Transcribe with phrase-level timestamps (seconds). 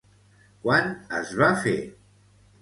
[0.63, 1.77] Quan es va fer?